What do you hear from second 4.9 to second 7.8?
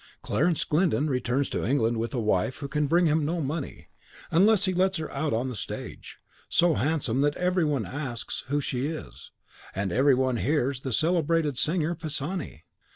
her out on the stage; so handsome, that every